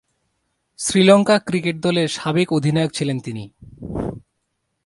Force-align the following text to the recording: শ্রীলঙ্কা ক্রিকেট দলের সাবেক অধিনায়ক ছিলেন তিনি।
শ্রীলঙ্কা 0.79 1.39
ক্রিকেট 1.39 1.77
দলের 1.81 2.07
সাবেক 2.07 2.53
অধিনায়ক 2.53 2.91
ছিলেন 2.91 3.17
তিনি। 3.19 3.43